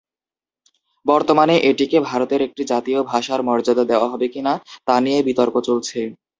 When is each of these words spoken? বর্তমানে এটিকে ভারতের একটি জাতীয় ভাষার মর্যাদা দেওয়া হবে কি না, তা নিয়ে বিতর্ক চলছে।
বর্তমানে 1.05 1.55
এটিকে 1.69 1.97
ভারতের 2.09 2.41
একটি 2.47 2.61
জাতীয় 2.71 2.99
ভাষার 3.11 3.39
মর্যাদা 3.47 3.83
দেওয়া 3.91 4.07
হবে 4.09 4.27
কি 4.33 4.41
না, 4.47 4.53
তা 4.87 4.95
নিয়ে 5.05 5.19
বিতর্ক 5.27 5.55
চলছে। 5.67 5.99